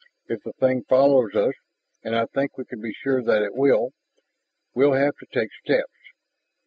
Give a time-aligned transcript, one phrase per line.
[0.25, 1.53] If the thing follows us,
[2.03, 3.91] and I think we can be sure that it will,
[4.73, 5.93] we'll have to take steps.